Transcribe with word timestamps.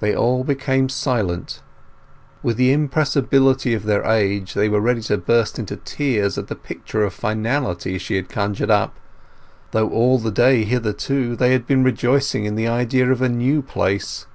They 0.00 0.12
all 0.12 0.42
became 0.42 0.88
silent; 0.88 1.62
with 2.42 2.56
the 2.56 2.72
impressibility 2.72 3.74
of 3.74 3.84
their 3.84 4.02
age 4.04 4.54
they 4.54 4.68
were 4.68 4.80
ready 4.80 5.02
to 5.02 5.16
burst 5.18 5.56
into 5.56 5.76
tears 5.76 6.36
at 6.36 6.48
the 6.48 6.56
picture 6.56 7.04
of 7.04 7.14
finality 7.14 7.96
she 7.98 8.16
had 8.16 8.28
conjured 8.28 8.72
up, 8.72 8.96
though 9.70 9.88
all 9.88 10.18
the 10.18 10.32
day 10.32 10.64
hitherto 10.64 11.36
they 11.36 11.52
had 11.52 11.64
been 11.64 11.84
rejoicing 11.84 12.44
in 12.44 12.56
the 12.56 12.66
idea 12.66 13.12
of 13.12 13.22
a 13.22 13.28
new 13.28 13.62
place. 13.62 14.26